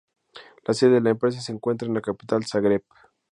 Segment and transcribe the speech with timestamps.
[0.65, 2.83] La sede de la empresa se encuentra en la capital, Zagreb.